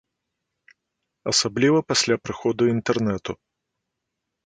Асабліва 1.33 1.79
пасля 1.91 2.15
прыходу 2.25 2.63
інтэрнэту. 2.75 3.31